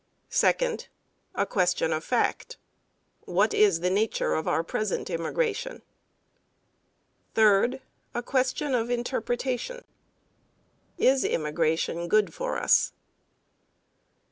[0.31, 0.87] Second:
[1.35, 2.57] A question of fact:
[3.25, 5.83] What is the nature of our present immigration?
[7.35, 7.81] Third:
[8.15, 9.83] A question of interpretation:
[10.97, 12.93] Is immigration good for us?